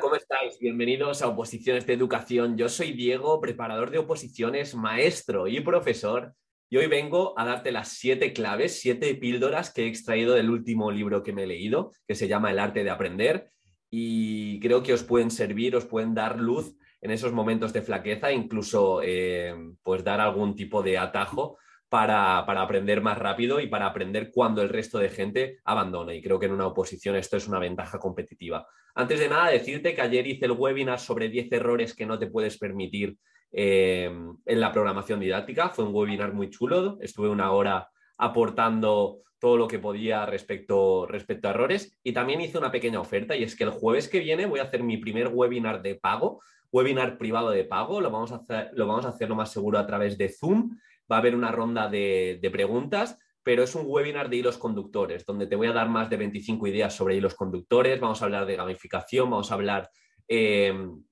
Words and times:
¿Cómo 0.00 0.16
estáis? 0.16 0.58
Bienvenidos 0.60 1.22
a 1.22 1.28
Oposiciones 1.28 1.86
de 1.86 1.94
Educación. 1.94 2.58
Yo 2.58 2.68
soy 2.68 2.92
Diego, 2.92 3.40
preparador 3.40 3.90
de 3.90 3.98
oposiciones, 3.98 4.74
maestro 4.74 5.48
y 5.48 5.60
profesor. 5.60 6.34
Y 6.68 6.76
hoy 6.76 6.88
vengo 6.88 7.32
a 7.38 7.46
darte 7.46 7.72
las 7.72 7.88
siete 7.88 8.34
claves, 8.34 8.78
siete 8.80 9.14
píldoras 9.14 9.72
que 9.72 9.84
he 9.84 9.88
extraído 9.88 10.34
del 10.34 10.50
último 10.50 10.90
libro 10.90 11.22
que 11.22 11.32
me 11.32 11.44
he 11.44 11.46
leído, 11.46 11.90
que 12.06 12.14
se 12.14 12.28
llama 12.28 12.50
El 12.50 12.58
arte 12.58 12.84
de 12.84 12.90
aprender. 12.90 13.50
Y 13.90 14.60
creo 14.60 14.82
que 14.82 14.92
os 14.92 15.04
pueden 15.04 15.30
servir, 15.30 15.74
os 15.74 15.86
pueden 15.86 16.14
dar 16.14 16.38
luz 16.38 16.76
en 17.00 17.10
esos 17.10 17.32
momentos 17.32 17.72
de 17.72 17.82
flaqueza, 17.82 18.30
incluso 18.30 19.00
eh, 19.02 19.54
pues 19.82 20.04
dar 20.04 20.20
algún 20.20 20.54
tipo 20.54 20.82
de 20.82 20.98
atajo 20.98 21.56
para, 21.92 22.38
aprender 22.38 23.02
más 23.02 23.18
rápido 23.18 23.60
y 23.60 23.66
para 23.66 23.84
aprender 23.84 24.30
cuando 24.32 24.62
el 24.62 24.70
resto 24.70 24.98
de 24.98 25.10
gente 25.10 25.58
abandona. 25.62 26.14
Y 26.14 26.22
creo 26.22 26.38
que 26.38 26.46
en 26.46 26.52
una 26.52 26.66
oposición 26.66 27.16
esto 27.16 27.36
es 27.36 27.46
una 27.46 27.58
ventaja 27.58 27.98
competitiva. 27.98 28.66
Antes 28.94 29.20
de 29.20 29.28
nada, 29.28 29.50
decirte 29.50 29.94
que 29.94 30.00
ayer 30.00 30.26
hice 30.26 30.46
el 30.46 30.52
webinar 30.52 30.98
sobre 30.98 31.28
10 31.28 31.52
errores 31.52 31.94
que 31.94 32.06
no 32.06 32.18
te 32.18 32.28
puedes 32.28 32.56
permitir 32.56 33.18
eh, 33.52 34.10
en 34.46 34.60
la 34.60 34.72
programación 34.72 35.20
didáctica. 35.20 35.68
Fue 35.68 35.84
un 35.84 35.94
webinar 35.94 36.32
muy 36.32 36.48
chulo. 36.48 36.96
Estuve 37.02 37.28
una 37.28 37.52
hora 37.52 37.90
aportando 38.16 39.18
todo 39.38 39.58
lo 39.58 39.68
que 39.68 39.78
podía 39.78 40.24
respecto, 40.24 41.04
respecto 41.06 41.48
a 41.48 41.50
errores. 41.50 42.00
Y 42.02 42.12
también 42.12 42.40
hice 42.40 42.56
una 42.56 42.72
pequeña 42.72 43.00
oferta 43.00 43.36
y 43.36 43.42
es 43.42 43.54
que 43.54 43.64
el 43.64 43.70
jueves 43.70 44.08
que 44.08 44.20
viene 44.20 44.46
voy 44.46 44.60
a 44.60 44.64
hacer 44.64 44.82
mi 44.82 44.96
primer 44.96 45.28
webinar 45.28 45.82
de 45.82 45.96
pago 45.96 46.40
webinar 46.72 47.18
privado 47.18 47.50
de 47.50 47.64
pago, 47.64 48.00
lo 48.00 48.10
vamos 48.10 48.32
a 48.32 48.36
hacer 48.36 48.70
lo, 48.72 48.86
vamos 48.86 49.04
a 49.04 49.10
hacer 49.10 49.28
lo 49.28 49.36
más 49.36 49.52
seguro 49.52 49.78
a 49.78 49.86
través 49.86 50.16
de 50.16 50.30
Zoom, 50.30 50.78
va 51.12 51.16
a 51.16 51.20
haber 51.20 51.34
una 51.34 51.52
ronda 51.52 51.88
de, 51.88 52.48
preguntas, 52.50 53.18
pero 53.42 53.62
es 53.62 53.74
un 53.74 53.84
webinar 53.86 54.30
de 54.30 54.36
hilos 54.36 54.56
conductores, 54.56 55.26
donde 55.26 55.46
te 55.46 55.56
voy 55.56 55.66
a 55.66 55.72
dar 55.72 55.88
más 55.90 56.08
de 56.08 56.16
25 56.16 56.66
ideas 56.66 56.94
sobre 56.94 57.16
hilos 57.16 57.34
conductores, 57.34 58.00
vamos 58.00 58.22
a 58.22 58.24
hablar 58.24 58.46
de 58.46 58.56
gamificación, 58.56 59.30
vamos 59.30 59.50
a 59.50 59.54
hablar 59.54 59.90
em, 60.28 61.02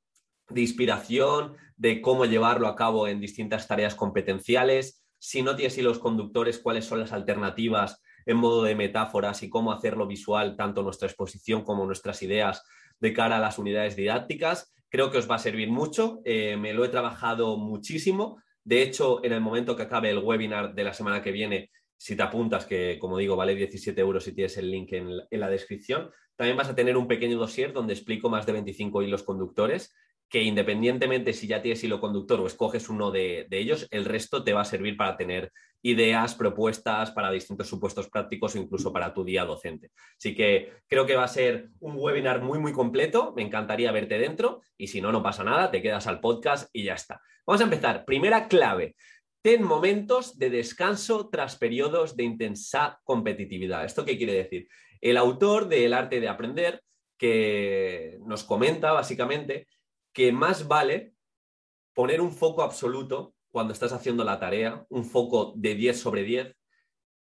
de 0.49 0.61
inspiración, 0.61 1.57
de 1.77 2.01
cómo 2.01 2.25
llevarlo 2.25 2.67
a 2.67 2.77
cabo 2.77 3.07
en 3.07 3.21
distintas 3.21 3.69
tareas 3.69 3.95
competenciales, 3.95 5.05
si 5.19 5.43
no 5.43 5.55
tienes 5.55 5.77
hilos 5.77 5.99
conductores, 5.99 6.59
cuáles 6.59 6.87
son 6.87 7.01
las 7.01 7.13
alternativas 7.13 8.01
en 8.25 8.39
modo 8.39 8.63
de 8.63 8.75
metáforas 8.75 9.43
y 9.43 9.51
cómo 9.51 9.71
hacerlo 9.71 10.07
visual, 10.07 10.57
tanto 10.57 10.83
nuestra 10.83 11.09
exposición 11.09 11.63
como 11.63 11.85
nuestras 11.85 12.23
ideas 12.23 12.63
de 13.01 13.13
cara 13.13 13.37
a 13.37 13.41
las 13.41 13.59
unidades 13.59 13.97
didácticas. 13.97 14.73
Creo 14.89 15.11
que 15.11 15.19
os 15.19 15.31
va 15.31 15.35
a 15.35 15.39
servir 15.39 15.71
mucho, 15.71 16.21
eh, 16.25 16.57
me 16.57 16.73
lo 16.73 16.85
he 16.85 16.89
trabajado 16.89 17.57
muchísimo. 17.59 18.41
De 18.65 18.83
hecho, 18.83 19.25
en 19.25 19.33
el 19.33 19.41
momento 19.41 19.77
que 19.77 19.83
acabe 19.83 20.11
el 20.11 20.19
webinar 20.19 20.75
de 20.75 20.85
la 20.85 20.93
semana 20.93 21.23
que 21.23 21.33
viene, 21.33 21.71
si 21.97 22.17
te 22.17 22.23
apuntas, 22.23 22.67
que 22.67 22.99
como 22.99 23.19
digo, 23.19 23.37
vale 23.37 23.55
17 23.55 24.01
euros 24.01 24.25
si 24.25 24.35
tienes 24.35 24.57
el 24.57 24.71
link 24.71 24.93
en, 24.93 25.19
la 25.31 25.51
descripción, 25.51 26.11
también 26.37 26.57
vas 26.57 26.69
a 26.69 26.75
tener 26.75 26.97
un 26.97 27.07
pequeño 27.07 27.39
dossier 27.39 27.73
donde 27.73 27.93
explico 27.93 28.31
más 28.31 28.47
de 28.47 28.53
25 28.53 29.03
hilos 29.03 29.23
conductores 29.23 29.95
que 30.31 30.43
independientemente 30.43 31.33
si 31.33 31.49
ya 31.49 31.61
tienes 31.61 31.83
hilo 31.83 32.01
conductor 32.01 32.41
o 32.41 32.47
escoges 32.47 32.89
uno 32.89 33.11
de, 33.11 33.49
ellos, 33.51 33.89
el 33.91 34.05
resto 34.05 34.45
te 34.45 34.53
va 34.53 34.61
a 34.61 34.65
servir 34.65 34.97
para 34.97 35.17
tener 35.17 35.53
ideas, 35.83 36.35
propuestas 36.35 37.11
para 37.11 37.31
distintos 37.31 37.69
supuestos 37.69 38.09
prácticos 38.09 38.55
o 38.55 38.59
incluso 38.59 38.93
para 38.93 39.15
tu 39.15 39.25
día 39.25 39.45
docente. 39.45 39.91
Así 40.19 40.35
que 40.35 40.73
creo 40.87 41.07
que 41.07 41.17
va 41.17 41.25
a 41.25 41.29
ser 41.29 41.71
un 41.81 41.95
webinar 41.97 42.43
muy, 42.43 42.59
muy 42.59 42.73
completo. 42.73 43.33
Me 43.35 43.43
encantaría 43.43 43.93
verte 43.93 44.19
dentro 44.19 44.63
y 44.77 44.89
si 44.89 45.01
no, 45.01 45.13
no 45.13 45.23
pasa 45.23 45.45
nada, 45.45 45.71
te 45.71 45.83
quedas 45.83 46.07
al 46.07 46.21
podcast 46.21 46.69
y 46.73 46.85
ya 46.85 46.95
está. 46.95 47.21
Vamos 47.47 47.61
a 47.61 47.65
empezar. 47.65 48.05
Primera 48.05 48.49
clave. 48.49 48.97
Ten 49.43 49.63
momentos 49.63 50.39
de 50.39 50.51
descanso 50.51 51.31
tras 51.31 51.57
periodos 51.57 52.15
de 52.15 52.25
intensa 52.25 53.01
competitividad. 53.05 53.85
¿Esto 53.85 54.05
qué 54.05 54.19
quiere 54.19 54.35
decir? 54.35 54.69
El 55.01 55.17
autor 55.17 55.67
de 55.69 55.87
El 55.87 55.95
arte 55.95 56.21
de 56.21 56.29
aprender, 56.29 56.83
que 57.17 58.19
nos 58.25 58.45
comenta 58.45 58.93
básicamente 58.93 59.67
que 60.13 60.33
más 60.33 60.69
vale 60.69 61.15
poner 61.95 62.21
un 62.21 62.33
foco 62.33 62.63
absoluto 62.63 63.35
cuando 63.51 63.73
estás 63.73 63.93
haciendo 63.93 64.25
la 64.25 64.39
tarea, 64.39 64.85
un 64.89 65.05
foco 65.05 65.53
de 65.57 65.75
10 65.75 65.99
sobre 65.99 66.25
10, 66.25 66.55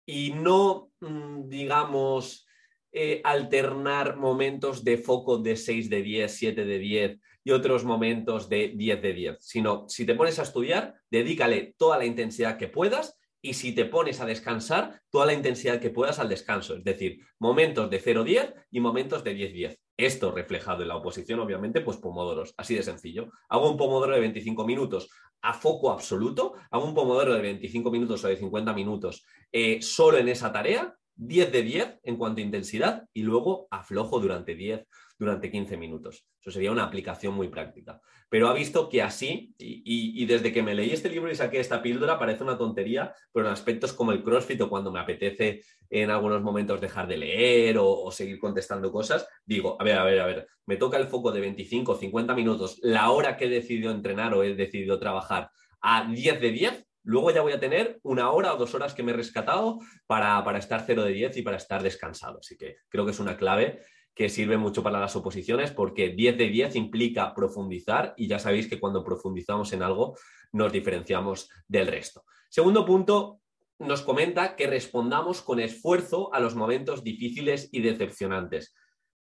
y 0.06 0.32
no, 0.32 0.92
mm, 1.02 1.50
digamos, 1.50 2.48
eh, 2.92 3.22
alternar 3.24 4.18
momentos 4.18 4.84
de 4.84 4.98
foco 4.98 5.38
de 5.38 5.56
6 5.56 5.90
de 5.90 6.02
10, 6.02 6.32
7 6.32 6.66
de 6.66 6.80
10 6.80 7.20
y 7.44 7.52
otros 7.52 7.84
momentos 7.84 8.50
de 8.50 8.70
10 8.70 9.02
de 9.02 9.14
10, 9.14 9.38
sino 9.40 9.88
si 9.88 10.06
te 10.06 10.16
pones 10.16 10.40
a 10.40 10.44
estudiar, 10.44 10.96
dedícale 11.12 11.76
toda 11.78 11.98
la 11.98 12.06
intensidad 12.06 12.58
que 12.58 12.68
puedas 12.68 13.20
y 13.42 13.54
si 13.54 13.74
te 13.74 13.86
pones 13.86 14.20
a 14.20 14.26
descansar, 14.26 15.02
toda 15.10 15.26
la 15.26 15.34
intensidad 15.34 15.80
que 15.80 15.90
puedas 15.90 16.20
al 16.20 16.30
descanso, 16.30 16.76
es 16.76 16.84
decir, 16.84 17.20
momentos 17.40 17.90
de 17.90 18.02
0-10 18.02 18.54
y 18.72 18.80
momentos 18.80 19.24
de 19.24 19.36
10-10. 19.36 19.80
Esto 19.98 20.32
reflejado 20.32 20.84
en 20.84 20.90
la 20.90 20.96
oposición, 20.96 21.40
obviamente, 21.40 21.82
pues 21.82 21.98
pomodoros, 21.98 22.54
así 22.56 22.76
de 22.76 22.84
sencillo. 22.84 23.32
Hago 23.50 23.70
un 23.70 23.78
pomodoro 23.78 24.14
de 24.14 24.20
25 24.20 24.64
minutos 24.64 25.10
a 25.42 25.54
foco 25.54 25.92
absoluto, 25.92 26.54
hago 26.72 26.86
un 26.86 26.94
pomodoro 26.94 27.34
de 27.34 27.42
25 27.42 27.92
minutos 27.92 28.24
o 28.24 28.28
de 28.28 28.38
50 28.38 28.74
minutos 28.74 29.26
eh, 29.52 29.82
solo 29.82 30.18
en 30.18 30.30
esa 30.30 30.52
tarea, 30.52 30.97
10 31.18 31.52
de 31.52 31.64
10 31.64 32.00
en 32.04 32.16
cuanto 32.16 32.40
a 32.40 32.44
intensidad 32.44 33.06
y 33.14 33.24
luego 33.24 33.68
aflojo 33.72 34.20
durante 34.20 34.56
10 34.56 34.88
durante 35.20 35.50
15 35.50 35.78
minutos. 35.78 36.26
Eso 36.40 36.52
sería 36.52 36.72
una 36.72 36.84
aplicación 36.84 37.34
muy 37.34 37.48
práctica. 37.48 38.00
Pero 38.30 38.48
ha 38.48 38.54
visto 38.54 38.88
que 38.90 39.02
así, 39.02 39.56
y, 39.58 40.26
desde 40.26 40.52
que 40.52 40.62
me 40.62 40.76
leí 40.76 40.92
este 40.92 41.10
libro 41.10 41.32
y 41.32 41.36
saqué 41.36 41.60
esta 41.60 41.82
píldora, 41.82 42.20
parece 42.20 42.44
una 42.44 42.58
tontería, 42.58 43.14
pero 43.32 43.48
en 43.48 43.54
aspectos 43.54 43.94
como 43.94 44.12
el 44.12 44.24
CrossFit 44.24 44.62
o 44.62 44.70
cuando 44.70 44.92
me 44.92 45.00
apetece 45.00 45.64
en 45.90 46.12
algunos 46.12 46.42
momentos 46.42 46.82
dejar 46.82 47.08
de 47.08 47.18
leer 47.18 47.78
o, 47.80 48.12
seguir 48.12 48.38
contestando 48.38 48.92
cosas, 48.92 49.28
digo, 49.46 49.78
a 49.80 49.84
ver, 49.84 49.98
a 49.98 50.04
ver, 50.04 50.20
a 50.20 50.26
ver, 50.26 50.48
me 50.66 50.78
toca 50.78 50.98
el 50.98 51.08
foco 51.08 51.32
de 51.32 51.42
25 51.42 51.94
o 51.94 51.96
50 51.96 52.36
minutos, 52.36 52.80
la 52.82 53.10
hora 53.12 53.38
que 53.38 53.46
he 53.46 53.50
decidido 53.50 53.92
entrenar 53.92 54.34
o 54.34 54.44
he 54.44 54.54
decidido 54.56 55.00
trabajar 55.00 55.50
a 55.82 56.12
10 56.12 56.42
de 56.42 56.52
10, 56.52 56.87
luego 57.08 57.32
ya 57.32 57.42
voy 57.42 57.54
a 57.54 57.60
tener 57.60 58.00
una 58.04 58.32
hora 58.32 58.54
o 58.54 58.58
dos 58.58 58.76
horas 58.76 58.94
que 58.94 59.02
me 59.02 59.14
he 59.14 59.16
rescatado 59.16 59.80
para, 60.08 60.44
para 60.44 60.60
estar 60.60 60.84
0 60.86 61.06
de 61.06 61.14
10 61.14 61.38
y 61.38 61.42
para 61.42 61.56
estar 61.56 61.82
descansado. 61.82 62.40
Así 62.40 62.58
que 62.58 62.78
creo 62.90 63.06
que 63.06 63.12
es 63.12 63.20
una 63.20 63.38
clave 63.38 63.80
que 64.14 64.28
sirve 64.28 64.58
mucho 64.58 64.84
para 64.84 65.00
las 65.00 65.16
oposiciones 65.16 65.72
porque 65.72 66.10
10 66.10 66.38
de 66.38 66.50
10 66.50 66.76
implica 66.76 67.34
profundizar 67.34 68.14
y 68.18 68.28
ya 68.28 68.40
sabéis 68.40 68.68
que 68.68 68.80
cuando 68.80 69.06
profundizamos 69.06 69.72
en 69.72 69.84
algo 69.84 70.18
nos 70.52 70.74
diferenciamos 70.74 71.50
del 71.68 71.88
resto. 71.88 72.26
Segundo 72.50 72.86
punto, 72.86 73.40
nos 73.80 74.02
comenta 74.02 74.58
que 74.58 74.68
respondamos 74.68 75.42
con 75.42 75.62
esfuerzo 75.62 76.34
a 76.34 76.42
los 76.42 76.56
momentos 76.56 77.06
difíciles 77.06 77.70
y 77.72 77.82
decepcionantes. 77.82 78.76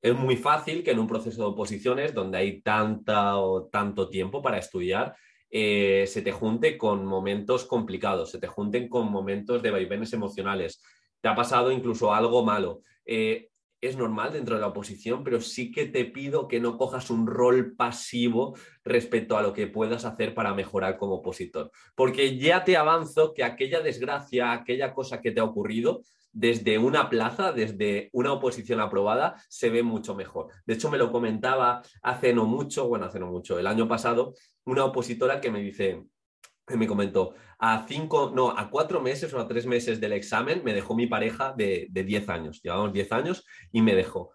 Es 0.03 0.15
muy 0.15 0.37
fácil 0.37 0.83
que 0.83 0.91
en 0.91 0.99
un 0.99 1.07
proceso 1.07 1.43
de 1.43 1.49
oposiciones 1.49 2.13
donde 2.13 2.39
hay 2.39 2.61
tanta 2.61 3.37
o 3.37 3.69
tanto 3.69 4.09
tiempo 4.09 4.43
para 4.43 4.59
estudiar, 4.59 5.15
eh, 5.51 6.05
se 6.07 6.23
te 6.23 6.33
junte 6.33 6.77
con 6.77 7.05
momentos 7.07 7.65
complicados, 7.65 8.31
se 8.31 8.39
te 8.39 8.47
junten 8.47 8.89
con 8.89 9.11
momentos 9.11 9.63
de 9.63 9.71
vaivenes 9.71 10.13
emocionales. 10.13 10.83
Te 11.21 11.29
ha 11.29 11.35
pasado 11.35 11.73
incluso 11.73 12.13
algo 12.13 12.45
malo. 12.45 12.83
Eh, 13.05 13.49
es 13.81 13.97
normal 13.97 14.33
dentro 14.33 14.57
de 14.57 14.61
la 14.61 14.69
oposición, 14.69 15.23
pero 15.23 15.41
sí 15.41 15.71
que 15.71 15.87
te 15.87 16.05
pido 16.05 16.49
que 16.49 16.61
no 16.61 16.77
cojas 16.77 17.11
un 17.11 17.27
rol 17.27 17.77
pasivo 17.77 18.57
respecto 18.85 19.37
a 19.37 19.43
lo 19.43 19.53
que 19.53 19.69
puedas 19.69 20.05
hacer 20.05 20.35
para 20.35 20.53
mejorar 20.53 20.97
como 20.97 21.17
opositor. 21.17 21.71
Porque 21.95 22.37
ya 22.39 22.65
te 22.65 22.77
avanzo 22.77 23.33
que 23.35 23.45
aquella 23.45 23.81
desgracia, 23.81 24.53
aquella 24.53 24.93
cosa 24.93 25.21
que 25.21 25.31
te 25.31 25.41
ha 25.41 25.45
ocurrido, 25.45 26.03
desde 26.33 26.79
una 26.79 27.11
plaza, 27.11 27.53
desde 27.53 28.11
una 28.13 28.33
oposición 28.33 28.81
aprobada, 28.81 29.43
se 29.49 29.71
ve 29.71 29.83
mucho 29.83 30.15
mejor. 30.15 30.49
De 30.67 30.75
hecho, 30.75 30.91
me 30.91 30.99
lo 30.99 31.11
comentaba 31.11 31.83
hace 32.03 32.33
no 32.33 32.45
mucho, 32.45 32.89
bueno, 32.89 33.07
hace 33.07 33.19
no 33.19 33.27
mucho, 33.27 33.59
el 33.59 33.67
año 33.67 33.89
pasado, 33.89 34.35
una 34.65 34.85
opositora 34.85 35.41
que 35.41 35.51
me 35.51 35.61
dice, 35.61 36.05
me 36.69 36.87
comentó, 36.87 37.35
a 37.59 37.87
cinco, 37.89 38.31
no, 38.35 38.51
a 38.57 38.71
cuatro 38.71 39.01
meses 39.01 39.33
o 39.35 39.41
a 39.41 39.49
tres 39.49 39.67
meses 39.67 40.01
del 40.01 40.13
examen 40.13 40.63
me 40.65 40.75
dejó 40.75 40.95
mi 40.95 41.07
pareja 41.07 41.55
de, 41.57 41.89
de 41.91 42.05
10 42.05 42.29
años. 42.29 42.61
Llevamos 42.63 42.93
10 42.93 43.13
años 43.13 43.45
y 43.73 43.83
me 43.83 43.95
dejó. 43.95 44.31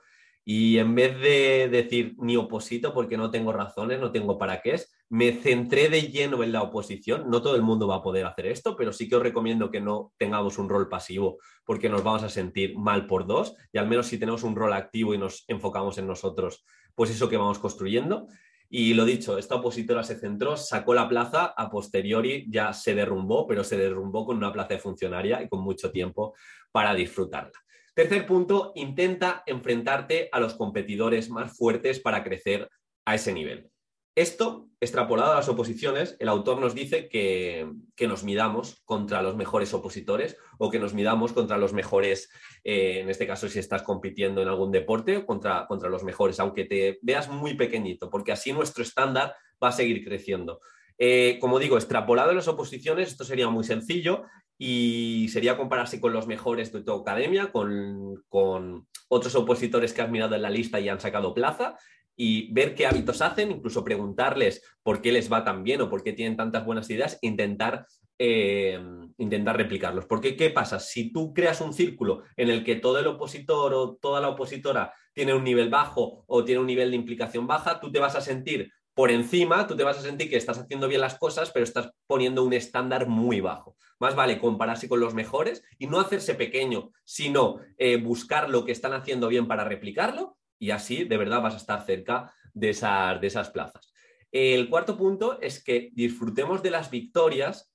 Y 0.45 0.78
en 0.78 0.94
vez 0.94 1.19
de 1.22 1.69
decir 1.69 2.16
ni 2.18 2.36
oposito 2.36 2.94
porque 2.94 3.18
no 3.18 3.31
tengo 3.31 3.54
razones, 3.54 4.00
no 4.00 4.12
tengo 4.12 4.38
para 4.38 4.62
qué 4.62 4.72
es, 4.72 4.94
me 5.10 5.31
centré 5.31 5.90
de 5.90 6.04
lleno 6.10 6.44
en 6.44 6.51
la 6.51 6.63
oposición. 6.63 7.30
No 7.30 7.42
todo 7.42 7.56
el 7.56 7.62
mundo 7.62 7.88
va 7.88 7.98
a 7.98 8.04
poder 8.04 8.25
hacer 8.25 8.48
esto, 8.48 8.75
pero 8.75 8.92
sí 8.92 9.07
que 9.07 9.16
os 9.16 9.24
recomiendo 9.24 9.72
que 9.72 9.80
no 9.80 10.12
tengamos 10.18 10.57
un 10.57 10.68
rol 10.68 10.90
pasivo 10.90 11.38
porque 11.66 11.88
nos 11.88 12.04
vamos 12.04 12.24
a 12.24 12.30
sentir 12.30 12.78
mal 12.78 13.07
por 13.07 13.25
dos. 13.25 13.56
Y 13.72 13.78
al 13.78 13.88
menos 13.88 14.07
si 14.07 14.18
tenemos 14.18 14.44
un 14.44 14.56
rol 14.56 14.74
activo 14.74 15.13
y 15.13 15.18
nos 15.18 15.45
enfocamos 15.48 15.98
en 15.98 16.07
nosotros, 16.07 16.66
pues 16.94 17.10
eso 17.10 17.30
que 17.30 17.38
vamos 17.38 17.60
construyendo. 17.60 18.28
Y 18.69 18.95
lo 18.95 19.06
dicho, 19.06 19.38
esta 19.38 19.56
opositora 19.56 20.04
se 20.04 20.19
centró, 20.19 20.57
sacó 20.57 20.95
la 20.95 21.07
plaza, 21.07 21.54
a 21.56 21.69
posteriori 21.69 22.48
ya 22.50 22.74
se 22.74 22.95
derrumbó, 22.95 23.45
pero 23.45 23.63
se 23.63 23.78
derrumbó 23.78 24.25
con 24.25 24.38
una 24.38 24.51
plaza 24.51 24.69
de 24.69 24.80
funcionaria 24.80 25.44
y 25.44 25.48
con 25.48 25.62
mucho 25.62 25.92
tiempo 25.92 26.34
para 26.72 26.95
disfrutarla. 26.95 27.51
Tercer 27.94 28.25
punto, 28.25 28.72
intenta 28.75 29.44
enfrentarte 29.45 30.30
a 30.31 30.40
los 30.40 30.56
competidores 30.56 31.30
más 31.30 31.56
fuertes 31.56 32.00
para 32.00 32.24
crecer 32.24 32.68
a 33.06 33.13
ese 33.13 33.34
nivel. 33.34 33.69
Esto, 34.16 34.69
extrapolado 34.80 35.31
a 35.31 35.36
las 35.36 35.50
oposiciones, 35.50 36.16
el 36.19 36.30
autor 36.30 36.60
nos 36.60 36.75
dice 36.75 37.07
que, 37.10 37.68
nos 38.07 38.24
midamos 38.24 38.81
contra 38.86 39.22
los 39.24 39.36
mejores 39.36 39.74
opositores 39.74 40.38
o 40.60 40.69
que 40.69 40.78
nos 40.78 40.94
midamos 40.94 41.34
contra 41.34 41.57
los 41.57 41.74
mejores, 41.74 42.30
eh, 42.63 43.00
en 43.00 43.10
este 43.10 43.25
caso 43.25 43.48
si 43.48 43.57
estás 43.57 43.81
compitiendo 43.81 44.42
en 44.42 44.48
algún 44.48 44.72
deporte, 44.72 45.25
contra, 45.25 45.66
contra 45.68 45.90
los 45.90 46.04
mejores, 46.04 46.40
aunque 46.40 46.66
te 46.66 47.00
veas 47.01 47.28
muy 47.30 47.56
pequeño, 47.56 47.95
porque 48.12 48.31
así 48.31 48.54
nuestro 48.54 48.84
estándar 48.84 49.36
va 49.63 49.69
a 49.69 49.72
seguir 49.72 50.04
creciendo. 50.04 50.62
Eh, 50.98 51.38
como 51.42 51.57
digo, 51.57 51.78
extrapolado 51.78 52.31
a 52.31 52.36
las 52.36 52.48
oposiciones, 52.48 53.10
esto 53.10 53.24
sería 53.24 53.50
muy 53.50 53.63
sencillo 53.63 54.25
y 54.58 55.28
sería 55.30 55.58
compararse 55.58 56.00
con 56.00 56.14
los 56.14 56.28
mejores 56.28 56.72
de 56.72 56.84
tu 56.84 56.94
academia, 56.94 57.52
con, 57.52 58.24
con, 58.30 58.88
otros 59.10 59.36
opositores 59.36 59.94
que 59.94 60.02
has 60.02 60.10
mirado 60.10 60.36
en 60.36 60.42
la 60.42 60.50
lista 60.50 60.80
y 60.80 60.90
han 60.90 61.00
sacado 61.00 61.36
plaza 61.36 61.78
y 62.16 62.52
ver 62.52 62.74
qué 62.74 62.88
hábitos 62.88 63.22
hacen, 63.22 63.52
incluso 63.52 63.84
preguntarles 63.84 64.64
por 64.82 65.02
qué 65.02 65.12
les 65.12 65.32
va 65.32 65.44
tan 65.44 65.64
bien 65.64 65.82
o 65.82 65.90
por 65.90 66.04
qué 66.04 66.14
tienen 66.14 66.38
tantas 66.38 66.66
buenas 66.66 66.90
ideas, 66.90 67.20
intentar, 67.22 67.86
eh, 68.18 68.80
intentar 69.18 69.58
replicarlos. 69.58 70.06
Porque, 70.06 70.36
¿qué 70.36 70.50
pasa? 70.50 70.80
Si 70.80 71.12
tú 71.12 71.34
creas 71.34 71.62
un 71.62 71.74
círculo 71.74 72.24
en 72.36 72.50
el 72.50 72.64
que 72.64 72.76
todo 72.76 73.00
el 73.00 73.08
opositor 73.08 73.74
o 73.74 73.96
toda 73.96 74.22
la 74.22 74.30
opositora 74.30 74.94
tiene 75.14 75.34
un 75.34 75.44
nivel 75.44 75.70
bajo 75.70 76.24
o 76.28 76.44
tiene 76.44 76.62
un 76.62 76.68
nivel 76.68 76.90
de 76.92 76.98
implicación 76.98 77.46
baja, 77.46 77.80
tú 77.80 77.92
te 77.92 78.00
vas 78.00 78.16
a 78.16 78.22
sentir 78.22 78.72
por 78.94 79.10
encima, 79.10 79.66
tú 79.66 79.76
te 79.76 79.84
vas 79.84 79.98
a 79.98 80.02
sentir 80.02 80.30
que 80.30 80.38
estás 80.38 80.60
haciendo 80.60 80.88
bien 80.88 81.02
las 81.02 81.18
cosas, 81.18 81.52
pero 81.52 81.64
estás 81.64 81.90
poniendo 82.06 82.44
un 82.44 82.54
estándar 82.54 83.08
muy 83.08 83.42
bajo. 83.42 83.76
Más 84.04 84.16
vale 84.18 84.38
compararse 84.38 84.90
con 84.90 85.00
los 85.00 85.14
mejores 85.14 85.64
y 85.80 85.88
no 85.88 85.98
hacerse 85.98 86.36
pequeño, 86.36 86.92
sino 87.06 87.62
eh, 87.78 87.96
buscar 87.96 88.50
lo 88.50 88.66
que 88.66 88.74
están 88.74 88.92
haciendo 88.92 89.30
bien 89.30 89.48
para 89.48 89.64
replicarlo 89.64 90.36
y 90.60 90.72
así 90.72 91.06
de 91.06 91.16
verdad 91.16 91.42
vas 91.42 91.54
a 91.54 91.58
estar 91.58 91.86
cerca 91.86 92.34
de 92.54 92.72
esas, 92.72 93.22
de 93.22 93.28
esas 93.28 93.50
plazas. 93.50 93.94
El 94.30 94.70
cuarto 94.70 94.98
punto 94.98 95.40
es 95.40 95.64
que 95.64 95.90
disfrutemos 95.94 96.62
de 96.62 96.72
las 96.72 96.92
victorias 96.92 97.74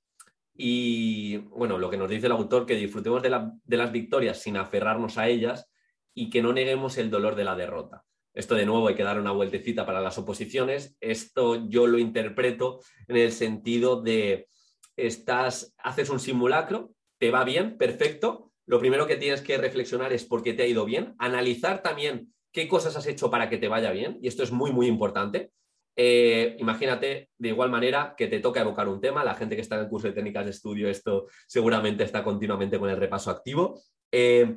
y, 0.55 1.39
bueno, 1.39 1.79
lo 1.79 1.89
que 1.89 1.97
nos 1.97 2.11
dice 2.11 2.27
el 2.27 2.33
autor, 2.33 2.67
que 2.67 2.77
disfrutemos 2.77 3.23
de, 3.23 3.35
de 3.65 3.77
las 3.79 3.91
victorias 3.91 4.39
sin 4.39 4.59
aferrarnos 4.59 5.17
a 5.17 5.29
ellas 5.29 5.71
y 6.13 6.29
que 6.29 6.43
no 6.43 6.53
neguemos 6.53 6.99
el 6.99 7.09
dolor 7.09 7.37
de 7.37 7.45
la 7.45 7.57
derrota. 7.57 8.05
Esto 8.35 8.55
de 8.55 8.67
nuevo 8.67 8.87
hay 8.89 8.97
que 8.97 9.03
dar 9.03 9.19
una 9.19 9.33
vueltecita 9.33 9.87
para 9.87 10.03
las 10.03 10.19
oposiciones. 10.19 10.95
Esto 11.01 11.67
yo 11.71 11.87
lo 11.87 11.97
interpreto 11.97 12.81
en 13.07 13.17
el 13.17 13.33
sentido 13.33 14.03
de 14.03 14.51
estás, 14.99 15.75
haces 15.79 16.11
un 16.11 16.21
simulacro, 16.21 16.93
te 17.19 17.31
va 17.31 17.45
bien, 17.45 17.79
perfecto. 17.79 18.53
Lo 18.67 18.79
primero 18.79 19.07
que 19.07 19.17
tienes 19.17 19.41
que 19.41 19.57
reflexionar 19.57 20.13
es 20.13 20.25
por 20.25 20.43
qué 20.43 20.53
te 20.53 20.65
ha 20.65 20.67
ido 20.67 20.85
bien, 20.85 21.15
analizar 21.19 21.83
también 21.83 22.35
qué 22.53 22.69
cosas 22.69 22.97
has 22.97 23.07
hecho 23.07 23.31
para 23.31 23.49
que 23.49 23.59
te 23.59 23.69
vaya 23.69 23.91
bien, 23.93 24.19
y 24.21 24.29
esto 24.29 24.43
es 24.43 24.53
muy, 24.53 24.73
muy 24.73 24.87
importante. 24.87 25.53
Eh, 25.97 26.57
imagínate 26.61 27.31
de 27.37 27.49
igual 27.49 27.71
manera 27.71 28.15
que 28.17 28.29
te 28.29 28.39
toca 28.39 28.61
evocar 28.61 28.89
un 28.89 29.01
tema, 29.01 29.25
la 29.25 29.35
gente 29.35 29.57
que 29.57 29.63
está 29.63 29.75
en 29.77 29.83
el 29.83 29.89
curso 29.89 30.07
de 30.07 30.13
técnicas 30.13 30.45
de 30.45 30.53
estudio, 30.53 30.89
esto 30.89 31.27
seguramente 31.47 32.05
está 32.05 32.23
continuamente 32.23 32.79
con 32.79 32.89
el 32.89 32.97
repaso 32.97 33.31
activo. 33.31 33.81
Eh, 34.13 34.57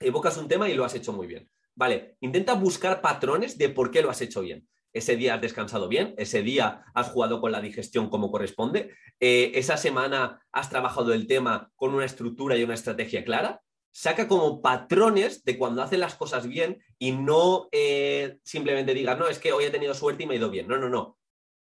evocas 0.00 0.36
un 0.36 0.48
tema 0.48 0.68
y 0.68 0.74
lo 0.74 0.84
has 0.84 0.94
hecho 0.94 1.12
muy 1.12 1.26
bien. 1.26 1.48
Vale, 1.76 2.16
intenta 2.20 2.54
buscar 2.54 3.00
patrones 3.00 3.58
de 3.58 3.68
por 3.68 3.90
qué 3.90 4.02
lo 4.02 4.10
has 4.10 4.20
hecho 4.20 4.40
bien. 4.40 4.66
Ese 4.94 5.16
día 5.16 5.34
has 5.34 5.40
descansado 5.40 5.88
bien, 5.88 6.14
ese 6.16 6.42
día 6.42 6.84
has 6.94 7.08
jugado 7.08 7.40
con 7.40 7.50
la 7.50 7.60
digestión 7.60 8.08
como 8.08 8.30
corresponde, 8.30 8.94
eh, 9.18 9.50
esa 9.56 9.76
semana 9.76 10.40
has 10.52 10.70
trabajado 10.70 11.12
el 11.12 11.26
tema 11.26 11.72
con 11.74 11.94
una 11.94 12.04
estructura 12.04 12.56
y 12.56 12.62
una 12.62 12.74
estrategia 12.74 13.24
clara. 13.24 13.60
Saca 13.92 14.28
como 14.28 14.62
patrones 14.62 15.44
de 15.44 15.58
cuando 15.58 15.82
hacen 15.82 15.98
las 16.00 16.14
cosas 16.14 16.46
bien 16.46 16.82
y 16.98 17.10
no 17.10 17.68
eh, 17.72 18.38
simplemente 18.44 18.94
digas, 18.94 19.18
no, 19.18 19.28
es 19.28 19.40
que 19.40 19.52
hoy 19.52 19.64
he 19.64 19.70
tenido 19.70 19.94
suerte 19.94 20.22
y 20.22 20.26
me 20.26 20.34
ha 20.34 20.38
ido 20.38 20.50
bien. 20.50 20.68
No, 20.68 20.78
no, 20.78 20.88
no. 20.88 21.18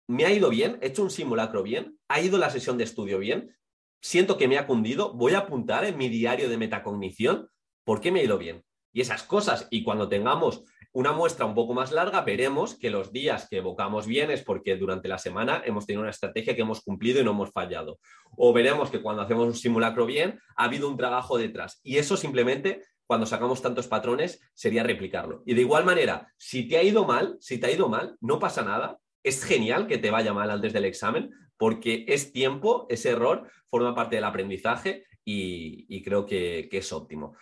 Me 0.07 0.25
ha 0.25 0.31
ido 0.31 0.49
bien, 0.49 0.77
he 0.81 0.87
hecho 0.87 1.01
un 1.01 1.09
simulacro 1.09 1.63
bien, 1.63 1.97
ha 2.09 2.19
ido 2.19 2.37
la 2.37 2.49
sesión 2.49 2.77
de 2.77 2.83
estudio 2.83 3.19
bien, 3.19 3.55
siento 4.01 4.37
que 4.37 4.49
me 4.49 4.57
ha 4.57 4.67
cundido, 4.67 5.13
voy 5.13 5.33
a 5.33 5.39
apuntar 5.39 5.85
en 5.85 5.97
mi 5.97 6.09
diario 6.09 6.49
de 6.49 6.57
metacognición 6.57 7.49
por 7.85 8.01
qué 8.01 8.11
me 8.11 8.19
ha 8.19 8.23
ido 8.23 8.37
bien 8.37 8.65
y 8.93 9.01
esas 9.01 9.23
cosas. 9.23 9.67
Y 9.71 9.83
cuando 9.83 10.07
tengamos 10.07 10.63
una 10.93 11.11
muestra 11.11 11.45
un 11.45 11.55
poco 11.55 11.73
más 11.73 11.91
larga, 11.91 12.21
veremos 12.21 12.77
que 12.77 12.91
los 12.91 13.11
días 13.11 13.47
que 13.49 13.57
evocamos 13.57 14.05
bien 14.05 14.29
es 14.29 14.43
porque 14.43 14.77
durante 14.77 15.07
la 15.07 15.17
semana 15.17 15.63
hemos 15.65 15.87
tenido 15.87 16.01
una 16.01 16.11
estrategia 16.11 16.55
que 16.55 16.61
hemos 16.61 16.81
cumplido 16.81 17.19
y 17.19 17.23
no 17.23 17.31
hemos 17.31 17.51
fallado. 17.51 17.99
O 18.37 18.53
veremos 18.53 18.91
que 18.91 19.01
cuando 19.01 19.23
hacemos 19.23 19.47
un 19.47 19.55
simulacro 19.55 20.05
bien, 20.05 20.39
ha 20.55 20.65
habido 20.65 20.87
un 20.87 20.95
trabajo 20.95 21.37
detrás. 21.39 21.81
Y 21.83 21.97
eso 21.97 22.15
simplemente, 22.15 22.83
cuando 23.07 23.25
sacamos 23.25 23.61
tantos 23.61 23.87
patrones, 23.87 24.39
sería 24.53 24.83
replicarlo. 24.83 25.41
Y 25.47 25.55
de 25.55 25.61
igual 25.61 25.83
manera, 25.83 26.31
si 26.37 26.67
te 26.67 26.77
ha 26.77 26.83
ido 26.83 27.05
mal, 27.05 27.37
si 27.39 27.57
te 27.57 27.67
ha 27.67 27.71
ido 27.71 27.89
mal, 27.89 28.15
no 28.21 28.37
pasa 28.37 28.61
nada. 28.61 28.99
Es 29.23 29.43
genial 29.43 29.87
que 29.87 29.97
te 29.97 30.11
vaya 30.11 30.31
mal 30.31 30.51
antes 30.51 30.73
del 30.73 30.85
examen 30.85 31.31
porque 31.57 32.05
es 32.07 32.33
tiempo, 32.33 32.85
ese 32.89 33.11
error 33.11 33.49
forma 33.67 33.95
parte 33.95 34.15
del 34.17 34.25
aprendizaje 34.25 35.05
y, 35.25 36.03
creo 36.03 36.25
que 36.25 36.69
es 36.71 36.93
óptimo. 36.93 37.35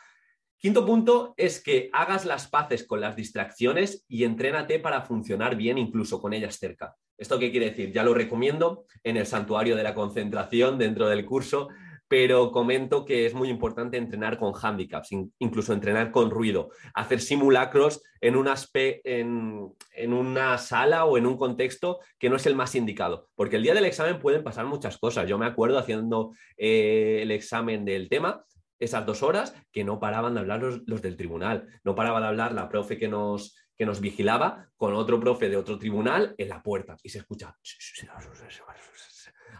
Quinto 0.61 0.85
punto 0.85 1.33
es 1.37 1.59
que 1.59 1.89
hagas 1.91 2.23
las 2.23 2.47
paces 2.47 2.85
con 2.85 3.01
las 3.01 3.15
distracciones 3.15 4.05
y 4.07 4.25
entrénate 4.25 4.77
para 4.77 5.01
funcionar 5.01 5.55
bien 5.55 5.79
incluso 5.79 6.21
con 6.21 6.33
ellas 6.33 6.59
cerca. 6.59 6.95
¿Esto 7.17 7.39
qué 7.39 7.49
quiere 7.49 7.71
decir? 7.71 7.91
Ya 7.91 8.03
lo 8.03 8.13
recomiendo 8.13 8.85
en 9.03 9.17
el 9.17 9.25
santuario 9.25 9.75
de 9.75 9.81
la 9.81 9.95
concentración 9.95 10.77
dentro 10.77 11.09
del 11.09 11.25
curso, 11.25 11.69
pero 12.07 12.51
comento 12.51 13.05
que 13.05 13.25
es 13.25 13.33
muy 13.33 13.49
importante 13.49 13.97
entrenar 13.97 14.37
con 14.37 14.53
handicaps, 14.53 15.09
incluso 15.39 15.73
entrenar 15.73 16.11
con 16.11 16.29
ruido, 16.29 16.69
hacer 16.93 17.21
simulacros 17.21 18.03
en, 18.19 18.35
una 18.35 18.55
sala 20.59 21.05
o 21.05 21.17
en 21.17 21.25
un 21.25 21.37
contexto 21.37 22.01
que 22.19 22.29
no 22.29 22.35
es 22.35 22.45
el 22.45 22.55
más 22.55 22.75
indicado, 22.75 23.29
porque 23.33 23.55
el 23.55 23.63
día 23.63 23.73
del 23.73 23.85
examen 23.85 24.19
pueden 24.19 24.43
pasar 24.43 24.67
muchas 24.67 24.99
cosas. 24.99 25.27
Yo 25.27 25.39
me 25.39 25.47
acuerdo 25.47 25.79
haciendo 25.79 26.33
eh, 26.55 27.21
el 27.23 27.31
examen 27.31 27.83
del 27.83 28.09
tema 28.09 28.45
esas 28.81 29.05
dos 29.05 29.23
horas 29.23 29.55
que 29.71 29.83
no 29.83 29.99
paraban 29.99 30.33
de 30.33 30.41
hablar 30.41 30.61
los, 30.61 31.01
del 31.01 31.15
tribunal, 31.15 31.67
no 31.83 31.95
paraba 31.95 32.19
de 32.19 32.27
hablar 32.27 32.53
la 32.53 32.67
profe 32.67 32.97
que 32.97 33.07
nos, 33.07 33.55
que 33.77 33.85
nos 33.85 34.01
vigilaba 34.01 34.67
con 34.75 34.93
otro 34.93 35.19
profe 35.19 35.49
de 35.49 35.55
otro 35.55 35.77
tribunal 35.77 36.35
en 36.37 36.49
la 36.49 36.61
puerta 36.61 36.97
y 37.03 37.09
se 37.09 37.19
escucha. 37.19 37.55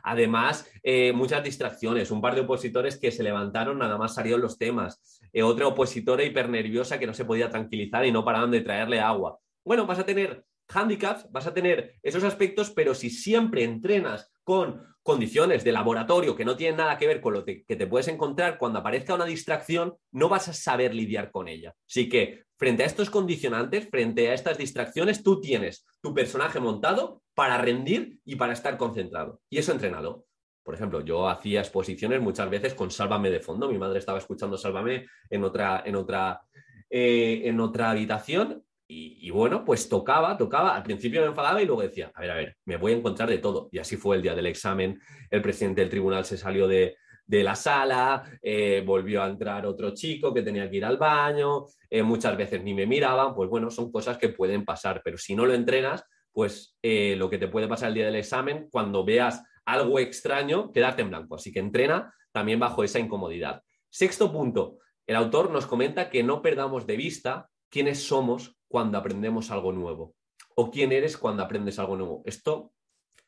Además, 0.04 0.68
eh, 0.82 1.14
muchas 1.14 1.44
distracciones, 1.44 2.10
un 2.10 2.22
par 2.22 2.34
de 2.34 2.42
opositores 2.42 2.98
que 2.98 3.12
se 3.12 3.24
levantaron, 3.24 3.78
nada 3.78 3.98
más 3.98 4.16
salieron 4.16 4.42
los 4.42 4.58
temas, 4.58 5.22
eh, 5.32 5.44
otra 5.44 5.68
opositora 5.68 6.24
hipernerviosa 6.24 6.98
que 6.98 7.06
no 7.06 7.14
se 7.14 7.26
podía 7.26 7.50
tranquilizar 7.50 8.06
y 8.06 8.12
no 8.12 8.26
paraban 8.26 8.52
de 8.52 8.62
traerle 8.62 9.00
agua. 9.00 9.38
Bueno, 9.64 9.86
vas 9.86 10.00
a 10.00 10.06
tener 10.06 10.44
handicaps, 10.68 11.32
vas 11.32 11.46
a 11.46 11.54
tener 11.54 11.96
esos 12.02 12.24
aspectos, 12.24 12.72
pero 12.72 12.96
si 12.96 13.10
siempre 13.12 13.64
entrenas 13.64 14.32
con 14.44 14.91
condiciones 15.04 15.64
de 15.64 15.72
laboratorio 15.72 16.36
que 16.36 16.46
no 16.46 16.56
tienen 16.56 16.78
nada 16.78 16.98
que 16.98 17.08
ver 17.08 17.22
con 17.22 17.34
lo 17.34 17.44
que 17.46 17.64
te 17.68 17.88
puedes 17.88 18.08
encontrar 18.08 18.58
cuando 18.58 18.80
aparezca 18.80 19.16
una 19.16 19.26
distracción, 19.26 19.96
no 20.12 20.30
vas 20.30 20.48
a 20.48 20.54
saber 20.54 20.94
lidiar 20.94 21.32
con 21.32 21.48
ella. 21.48 21.74
Así 21.88 22.08
que 22.08 22.44
frente 22.58 22.84
a 22.84 22.86
estos 22.86 23.10
condicionantes, 23.10 23.90
frente 23.90 24.30
a 24.30 24.34
estas 24.34 24.58
distracciones, 24.58 25.24
tú 25.24 25.42
tienes 25.42 25.86
tu 26.02 26.14
personaje 26.14 26.60
montado 26.60 27.24
para 27.34 27.58
rendir 27.58 28.20
y 28.24 28.36
para 28.36 28.54
estar 28.54 28.78
concentrado. 28.78 29.42
Y 29.50 29.58
eso 29.58 29.72
entrenado. 29.72 30.26
Por 30.64 30.76
ejemplo, 30.76 31.02
yo 31.02 31.28
hacía 31.28 31.62
exposiciones 31.62 32.22
muchas 32.22 32.50
veces 32.50 32.76
con 32.76 32.92
Sálvame 32.92 33.32
de 33.32 33.40
fondo. 33.40 33.68
Mi 33.68 33.80
madre 33.80 33.98
estaba 33.98 34.20
escuchando 34.20 34.58
Sálvame 34.58 35.08
en 35.30 35.44
otra, 35.44 35.82
en 35.84 35.96
otra, 35.96 36.42
eh, 36.90 37.42
en 37.46 37.60
otra 37.60 37.90
habitación 37.90 38.64
y, 38.94 39.30
bueno, 39.30 39.64
pues 39.64 39.88
tocaba, 39.88 40.38
tocaba. 40.38 40.76
Al 40.76 40.84
principio 40.84 41.22
me 41.22 41.28
enfadaba 41.28 41.62
y 41.62 41.66
luego 41.66 41.82
decía, 41.82 42.12
a 42.14 42.20
ver, 42.20 42.32
a 42.32 42.36
ver, 42.36 42.58
me 42.66 42.76
voy 42.76 42.92
a 42.92 42.98
encontrar 42.98 43.30
de 43.30 43.38
todo. 43.38 43.70
Y 43.72 43.80
así 43.80 43.96
fue 43.96 44.18
el 44.18 44.22
día 44.22 44.36
del 44.36 44.48
examen. 44.48 45.00
El 45.30 45.42
presidente 45.42 45.80
del 45.80 45.90
tribunal 45.90 46.26
se 46.26 46.38
salió 46.38 46.68
de, 46.68 46.98
la 47.26 47.56
sala, 47.56 48.24
eh, 48.42 48.84
volvió 48.86 49.24
a 49.24 49.28
entrar 49.28 49.66
otro 49.66 49.94
chico 49.94 50.34
que 50.34 50.42
tenía 50.42 50.70
que 50.70 50.76
ir 50.76 50.84
al 50.84 50.98
baño, 50.98 51.68
eh, 51.90 52.04
muchas 52.04 52.36
veces 52.36 52.62
ni 52.62 52.74
me 52.74 52.86
miraban. 52.86 53.34
Pues 53.34 53.50
bueno, 53.50 53.72
son 53.72 53.90
cosas 53.90 54.18
que 54.18 54.28
pueden 54.28 54.66
pasar, 54.66 55.02
pero 55.06 55.18
si 55.18 55.34
no 55.34 55.46
lo 55.46 55.54
entrenas, 55.54 56.04
pues 56.34 56.78
eh, 56.82 57.16
lo 57.16 57.30
que 57.30 57.38
te 57.38 57.48
puede 57.48 57.70
pasar 57.70 57.90
el 57.90 57.96
día 57.96 58.06
del 58.08 58.18
examen, 58.18 58.68
cuando 58.70 59.06
veas 59.06 59.42
algo 59.64 60.00
extraño, 60.00 60.74
quedarte 60.74 61.04
en 61.04 61.10
blanco. 61.10 61.36
Así 61.36 61.54
que 61.54 61.60
entrena 61.60 62.14
también 62.34 62.60
bajo 62.60 62.84
esa 62.84 63.00
incomodidad. 63.00 63.64
Sexto 63.90 64.34
punto, 64.34 64.80
el 65.08 65.16
autor 65.16 65.50
nos 65.50 65.66
comenta 65.66 66.10
que 66.10 66.24
no 66.24 66.42
perdamos 66.42 66.86
de 66.86 66.98
vista 66.98 67.48
quiénes 67.72 68.06
somos 68.06 68.56
cuando 68.68 68.98
aprendemos 68.98 69.50
algo 69.50 69.72
nuevo 69.72 70.14
o 70.56 70.70
quién 70.70 70.92
eres 70.92 71.18
cuando 71.18 71.42
aprendes 71.42 71.80
algo 71.80 71.96
nuevo. 71.96 72.22
Esto 72.26 72.74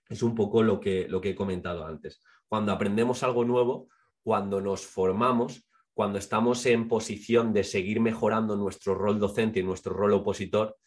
es 0.09 0.21
un 0.21 0.35
poco 0.35 0.62
lo 0.62 0.79
que, 0.79 1.07
lo 1.07 1.21
que 1.21 1.31
he 1.31 1.35
comentado 1.35 1.85
antes. 1.85 2.21
Cuando 2.47 2.71
aprendemos 2.71 3.23
algo 3.23 3.45
nuevo, 3.45 3.88
cuando 4.21 4.62
nos 4.62 4.85
formamos, 4.85 5.67
cuando 5.93 6.19
estamos 6.19 6.65
en 6.65 6.88
posición 6.88 7.53
de 7.53 7.63
seguir 7.63 8.01
mejorando 8.01 8.55
nuestro 8.55 8.93
rol 8.95 9.19
docente 9.19 9.62
y 9.62 9.63
nuestro 9.63 9.93
rol 9.93 10.13
opositor, 10.13 10.77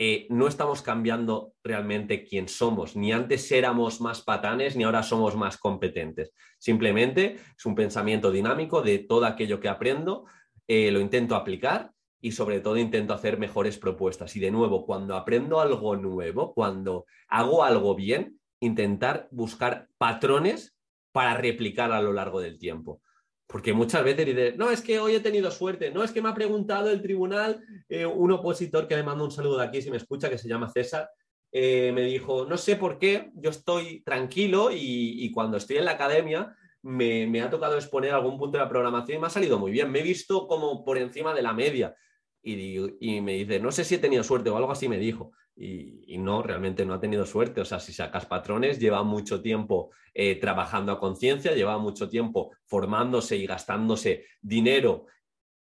eh, 0.00 0.26
no 0.30 0.46
estamos 0.46 0.82
cambiando 0.82 1.54
realmente 1.64 2.24
quién 2.24 2.48
somos. 2.48 2.94
Ni 2.94 3.12
antes 3.12 3.50
éramos 3.50 4.00
más 4.00 4.22
patanes, 4.22 4.76
ni 4.76 4.84
ahora 4.84 5.02
somos 5.02 5.34
más 5.34 5.56
competentes. 5.58 6.32
Simplemente 6.58 7.36
es 7.56 7.66
un 7.66 7.74
pensamiento 7.74 8.30
dinámico 8.30 8.82
de 8.82 8.98
todo 8.98 9.26
aquello 9.26 9.58
que 9.58 9.68
aprendo, 9.68 10.26
eh, 10.68 10.92
lo 10.92 11.00
intento 11.00 11.34
aplicar 11.34 11.92
y 12.20 12.32
sobre 12.32 12.60
todo 12.60 12.76
intento 12.76 13.14
hacer 13.14 13.38
mejores 13.38 13.78
propuestas. 13.78 14.34
Y 14.36 14.40
de 14.40 14.50
nuevo, 14.50 14.84
cuando 14.84 15.16
aprendo 15.16 15.60
algo 15.60 15.96
nuevo, 15.96 16.52
cuando 16.54 17.06
hago 17.28 17.64
algo 17.64 17.94
bien, 17.94 18.38
intentar 18.60 19.28
buscar 19.30 19.88
patrones 19.98 20.76
para 21.12 21.34
replicar 21.34 21.92
a 21.92 22.02
lo 22.02 22.12
largo 22.12 22.40
del 22.40 22.58
tiempo. 22.58 23.00
Porque 23.46 23.72
muchas 23.72 24.04
veces 24.04 24.26
dices, 24.26 24.56
no, 24.56 24.70
es 24.70 24.82
que 24.82 25.00
hoy 25.00 25.14
he 25.14 25.20
tenido 25.20 25.50
suerte, 25.50 25.90
no, 25.90 26.04
es 26.04 26.12
que 26.12 26.20
me 26.20 26.28
ha 26.28 26.34
preguntado 26.34 26.90
el 26.90 27.00
tribunal, 27.00 27.62
eh, 27.88 28.04
un 28.04 28.30
opositor 28.32 28.86
que 28.86 28.96
le 28.96 29.02
mando 29.02 29.24
un 29.24 29.30
saludo 29.30 29.58
de 29.58 29.64
aquí 29.64 29.80
si 29.80 29.90
me 29.90 29.96
escucha, 29.96 30.28
que 30.28 30.36
se 30.36 30.48
llama 30.48 30.68
César, 30.68 31.08
eh, 31.50 31.92
me 31.94 32.02
dijo, 32.02 32.44
no 32.44 32.58
sé 32.58 32.76
por 32.76 32.98
qué, 32.98 33.30
yo 33.34 33.48
estoy 33.48 34.02
tranquilo 34.02 34.68
y, 34.70 35.30
cuando 35.32 35.56
estoy 35.56 35.78
en 35.78 35.86
la 35.86 35.92
academia 35.92 36.54
me, 36.82 37.26
me, 37.26 37.40
ha 37.40 37.48
tocado 37.48 37.76
exponer 37.76 38.12
algún 38.12 38.38
punto 38.38 38.58
de 38.58 38.64
la 38.64 38.68
programación 38.68 39.16
y 39.16 39.20
me 39.20 39.28
ha 39.28 39.30
salido 39.30 39.58
muy 39.58 39.72
bien, 39.72 39.90
me 39.90 40.00
he 40.00 40.02
visto 40.02 40.46
como 40.46 40.84
por 40.84 40.98
encima 40.98 41.32
de 41.32 41.42
la 41.42 41.54
media. 41.54 41.96
Y, 42.42 43.20
me 43.20 43.34
dice, 43.34 43.60
no 43.60 43.70
sé 43.72 43.84
si 43.84 43.96
he 43.96 43.98
tenido 43.98 44.22
suerte 44.22 44.50
o 44.50 44.56
algo 44.56 44.70
así 44.70 44.88
me 44.88 44.98
dijo. 44.98 45.32
Y, 45.56 46.16
no, 46.18 46.42
realmente 46.42 46.86
no 46.86 46.94
ha 46.94 47.00
tenido 47.00 47.26
suerte. 47.26 47.60
O 47.60 47.64
sea, 47.64 47.80
si 47.80 47.92
sacas 47.92 48.26
patrones, 48.26 48.78
lleva 48.78 49.02
mucho 49.02 49.42
tiempo 49.42 49.90
eh, 50.14 50.36
trabajando 50.36 50.92
a 50.92 51.00
conciencia, 51.00 51.54
lleva 51.54 51.78
mucho 51.78 52.08
tiempo 52.08 52.52
formándose 52.64 53.36
y 53.36 53.46
gastándose 53.46 54.24
dinero 54.40 55.06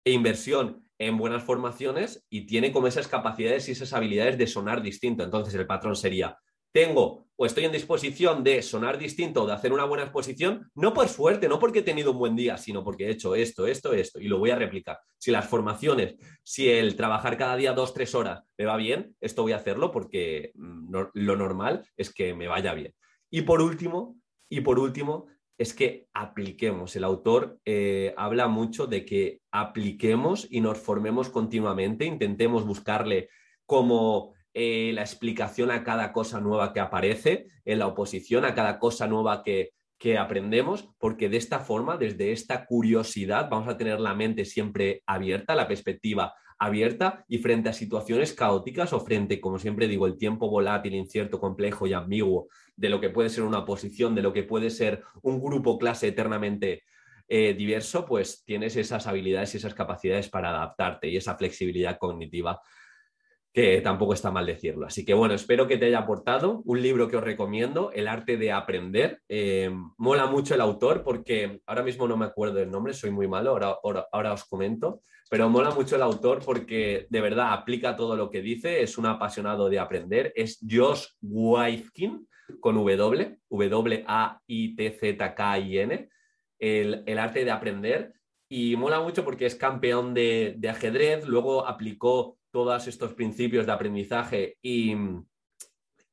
e 0.05 0.13
inversión 0.13 0.87
en 0.99 1.19
buenas 1.19 1.43
formaciones 1.43 2.25
y 2.31 2.47
tiene 2.47 2.73
como 2.73 2.87
esas 2.87 3.09
capacidades 3.09 3.69
y 3.69 3.73
esas 3.73 3.93
habilidades 3.93 4.39
de 4.39 4.47
sonar 4.47 4.83
distinto. 4.83 5.25
Entonces 5.25 5.55
el 5.55 5.67
patrón 5.67 5.97
sería, 5.97 6.39
tengo 6.73 7.26
o 7.37 7.47
estoy 7.47 7.65
en 7.65 7.73
disposición 7.73 8.43
de 8.43 8.63
sonar 8.63 8.99
distinto 8.99 9.43
o 9.43 9.47
de 9.47 9.53
hacer 9.53 9.73
una 9.73 9.85
buena 9.85 10.05
exposición, 10.05 10.71
no 10.75 10.95
por 10.95 11.09
suerte, 11.09 11.49
no 11.49 11.59
porque 11.59 11.81
he 11.81 11.83
tenido 11.83 12.13
un 12.13 12.19
buen 12.19 12.37
día, 12.37 12.57
sino 12.57 12.83
porque 12.83 13.07
he 13.07 13.11
hecho 13.11 13.35
esto, 13.35 13.67
esto, 13.67 13.93
esto 13.93 14.21
y 14.21 14.29
lo 14.29 14.39
voy 14.39 14.51
a 14.51 14.57
replicar. 14.57 14.99
Si 15.19 15.31
las 15.31 15.47
formaciones, 15.47 16.17
si 16.43 16.69
el 16.71 16.97
trabajar 16.97 17.37
cada 17.37 17.57
día 17.57 17.73
dos, 17.73 17.93
tres 17.93 18.15
horas 18.15 18.43
me 18.57 18.65
va 18.65 18.77
bien, 18.77 19.15
esto 19.21 19.43
voy 19.43 19.53
a 19.53 19.57
hacerlo 19.57 19.93
porque 19.93 20.53
mm, 20.55 20.95
lo 21.13 21.37
normal 21.37 21.87
es 21.97 22.13
que 22.13 22.35
me 22.35 22.49
vaya 22.49 22.73
bien. 22.75 22.95
Y 23.31 23.43
por 23.43 23.61
último, 23.61 24.17
y 24.49 24.61
por 24.61 24.79
último, 24.79 25.27
es 25.59 25.73
que 25.73 26.07
apliquemos. 26.13 26.97
El 26.97 27.05
autor 27.05 27.59
eh, 27.65 28.15
habla 28.17 28.47
mucho 28.47 28.87
de 28.87 29.05
que 29.05 29.41
apliquemos 29.51 30.47
y 30.51 30.61
nos 30.61 30.79
formemos 30.79 31.31
continuamente, 31.31 32.05
intentemos 32.05 32.65
buscarle 32.65 33.31
como 33.65 34.36
eh, 34.59 34.91
la 34.95 35.03
explicación 35.03 35.71
a 35.71 35.85
cada 35.85 36.15
cosa 36.15 36.41
nueva 36.41 36.73
que 36.73 36.81
aparece, 36.81 37.49
en 37.67 37.79
la 37.79 37.89
oposición 37.89 38.47
a 38.47 38.55
cada 38.55 38.79
cosa 38.79 39.07
nueva 39.07 39.43
que, 39.43 39.73
que 39.99 40.17
aprendemos, 40.17 40.89
porque 40.99 41.29
de 41.29 41.37
esta 41.37 41.59
forma, 41.59 41.99
desde 41.99 42.33
esta 42.33 42.65
curiosidad, 42.65 43.51
vamos 43.51 43.69
a 43.69 43.77
tener 43.77 44.01
la 44.01 44.15
mente 44.15 44.47
siempre 44.47 45.03
abierta, 45.05 45.55
la 45.55 45.69
perspectiva 45.69 46.33
abierta 46.59 47.23
y 47.29 47.37
frente 47.37 47.69
a 47.69 47.75
situaciones 47.75 48.33
caóticas 48.33 48.95
o 48.95 49.01
frente, 49.01 49.43
como 49.43 49.59
siempre 49.59 49.89
digo, 49.89 50.07
el 50.07 50.17
tiempo 50.17 50.49
volátil, 50.49 50.95
incierto, 50.95 51.39
complejo 51.39 51.87
y 51.87 51.93
ambiguo 51.93 52.49
de 52.77 52.89
lo 52.89 52.99
que 52.99 53.11
puede 53.11 53.29
ser 53.29 53.45
una 53.45 53.59
oposición, 53.59 54.15
de 54.15 54.23
lo 54.23 54.33
que 54.33 54.45
puede 54.45 54.71
ser 54.71 55.03
un 55.21 55.39
grupo 55.39 55.77
clase 55.77 56.09
eternamente 56.09 56.85
eh, 57.29 57.53
diverso, 57.53 58.07
pues 58.07 58.43
tienes 58.47 58.75
esas 58.77 59.07
habilidades 59.07 59.53
y 59.53 59.59
esas 59.59 59.75
capacidades 59.75 60.31
para 60.31 60.49
adaptarte 60.49 61.09
y 61.11 61.19
esa 61.19 61.37
flexibilidad 61.37 61.99
cognitiva 61.99 62.59
que 63.57 63.81
tampoco 63.81 64.13
está 64.13 64.31
mal 64.31 64.45
decirlo. 64.45 64.85
Así 64.87 65.03
que 65.03 65.15
bueno, 65.15 65.33
espero 65.33 65.67
que 65.67 65.79
te 65.79 65.87
haya 65.87 66.01
aportado 66.01 66.61
un 66.67 66.83
libro 66.83 67.09
que 67.09 67.17
os 67.17 67.25
recomiendo, 67.25 67.91
El 67.91 68.07
arte 68.07 68.37
de 68.37 68.53
aprender. 68.53 69.23
Eh, 69.31 69.75
mola 69.97 70.27
mucho 70.27 70.55
el 70.55 70.61
autor 70.61 71.03
porque 71.03 71.63
ahora 71.65 71.83
mismo 71.83 72.07
no 72.07 72.19
me 72.19 72.27
acuerdo 72.27 72.57
del 72.57 72.71
nombre, 72.71 72.93
soy 72.93 73.11
muy 73.11 73.27
malo, 73.29 73.53
ahora, 73.53 73.79
ahora, 74.13 74.35
os 74.35 74.45
comento, 74.45 75.01
pero 75.31 75.49
mola 75.49 75.71
mucho 75.71 75.97
el 75.97 76.03
autor 76.03 76.45
porque 76.45 77.07
de 77.09 77.21
verdad 77.23 77.55
aplica 77.55 77.97
todo 77.97 78.15
lo 78.15 78.29
que 78.29 78.43
dice, 78.43 78.83
es 78.83 78.99
un 78.99 79.07
apasionado 79.07 79.71
de 79.71 79.79
aprender, 79.79 80.35
es 80.37 80.59
Josh 80.61 81.07
Waitkin 81.23 82.29
con 82.61 82.75
W, 82.75 83.39
W-A-I-T-Z-K-I-N, 83.49 84.69
el, 86.59 87.03
el 87.07 87.19
arte 87.19 87.43
de 87.43 87.51
aprender. 87.51 88.13
Y 88.51 88.77
mola 88.77 89.01
mucho 89.01 89.25
porque 89.25 89.47
es 89.47 89.55
campeón 89.57 90.13
de, 90.13 90.57
de 90.59 90.69
ajedrez, 90.69 91.27
luego 91.27 91.67
aplicó 91.67 92.37
todos 92.57 92.89
estos 92.89 93.13
principios 93.13 93.67
de 93.67 93.73
aprendizaje 93.73 94.57
y, 94.63 94.95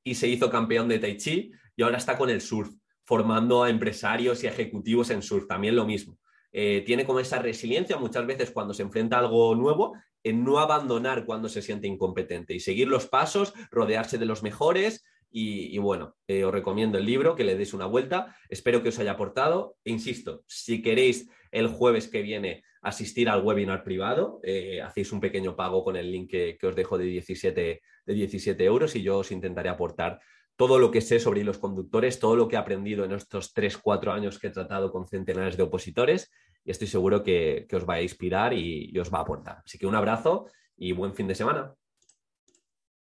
y 0.03 0.15
se 0.15 0.27
hizo 0.27 0.49
campeón 0.49 0.89
de 0.89 0.99
Tai 0.99 1.15
Chi 1.15 1.53
y 1.77 1.83
ahora 1.83 1.99
está 1.99 2.17
con 2.17 2.29
el 2.29 2.41
surf, 2.41 2.69
formando 3.05 3.63
a 3.63 3.69
empresarios 3.69 4.43
y 4.43 4.47
ejecutivos 4.47 5.09
en 5.09 5.21
surf, 5.21 5.47
también 5.47 5.77
lo 5.77 5.85
mismo. 5.85 6.19
Eh, 6.51 6.83
tiene 6.85 7.05
como 7.05 7.21
esa 7.21 7.39
resiliencia 7.39 7.95
muchas 7.95 8.27
veces 8.27 8.51
cuando 8.51 8.73
se 8.73 8.81
enfrenta 8.83 9.15
a 9.15 9.19
algo 9.19 9.55
nuevo 9.55 9.95
en 10.21 10.43
no 10.43 10.59
abandonar 10.59 11.23
cuando 11.23 11.47
se 11.47 11.61
siente 11.61 11.87
incompetente 11.87 12.53
y 12.53 12.59
seguir 12.59 12.89
los 12.89 13.07
pasos, 13.07 13.53
rodearse 13.71 14.17
de 14.17 14.25
los 14.25 14.43
mejores 14.43 15.05
y, 15.35 15.79
bueno, 15.79 16.15
eh, 16.27 16.45
os 16.45 16.53
recomiendo 16.53 16.99
el 16.99 17.07
libro, 17.07 17.35
que 17.35 17.43
le 17.43 17.55
deis 17.55 17.73
una 17.73 17.87
vuelta. 17.87 18.37
Espero 18.49 18.83
que 18.83 18.89
os 18.89 18.99
haya 18.99 19.13
aportado. 19.13 19.77
E 19.83 19.89
insisto, 19.89 20.43
si 20.45 20.83
queréis 20.83 21.27
el 21.51 21.67
jueves 21.69 22.07
que 22.07 22.21
viene 22.21 22.63
asistir 22.83 23.29
al 23.29 23.43
webinar 23.43 23.83
privado, 23.83 24.39
eh, 24.43 24.79
hacéis 24.83 25.11
un 25.11 25.19
pequeño 25.19 25.55
pago 25.55 25.83
con 25.83 25.95
el 25.95 26.11
link 26.11 26.29
que, 26.29 26.57
os 26.61 26.75
dejo 26.75 26.99
de 26.99 27.05
17, 27.05 27.81
de 28.05 28.13
17 28.13 28.63
euros 28.63 28.95
y 28.95 29.01
yo 29.01 29.17
os 29.17 29.31
intentaré 29.31 29.69
aportar 29.69 30.19
todo 30.55 30.77
lo 30.77 30.91
que 30.91 31.01
sé 31.01 31.19
sobre 31.19 31.43
los 31.43 31.57
conductores, 31.57 32.19
todo 32.19 32.35
lo 32.35 32.47
que 32.47 32.55
he 32.55 32.59
aprendido 32.59 33.03
en 33.03 33.13
estos 33.13 33.55
3-4 33.55 34.11
años 34.11 34.37
que 34.37 34.47
he 34.47 34.51
tratado 34.51 34.91
con 34.91 35.07
centenares 35.07 35.57
de 35.57 35.63
opositores 35.63 36.29
y 36.63 36.69
estoy 36.69 36.87
seguro 36.87 37.23
que, 37.23 37.65
os 37.73 37.89
va 37.89 37.95
a 37.95 38.01
inspirar 38.03 38.53
y 38.53 38.95
os 38.99 39.11
va 39.11 39.17
a 39.17 39.21
aportar. 39.21 39.63
Así 39.65 39.79
que 39.79 39.87
un 39.87 39.95
abrazo 39.95 40.45
y 40.77 40.91
buen 40.91 41.15
fin 41.15 41.27
de 41.27 41.33
semana. 41.33 41.73